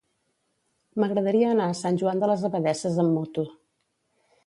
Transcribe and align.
M'agradaria 1.03 1.53
anar 1.57 1.69
a 1.73 1.77
Sant 1.83 2.01
Joan 2.05 2.25
de 2.25 2.33
les 2.35 2.49
Abadesses 2.51 3.01
amb 3.07 3.19
moto. 3.19 3.49